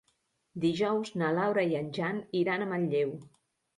[0.61, 3.17] Dijous na Laura i en Jan iran a Manlleu.